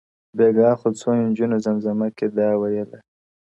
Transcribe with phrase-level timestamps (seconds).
[0.37, 2.99] بېـگــاه خـو څـو انجونــو زمـزمـه كي دا ويــله;